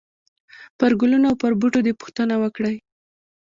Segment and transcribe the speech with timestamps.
[0.77, 2.75] پرګلونو او پر بوټو دي، پوښتنه وکړئ!!!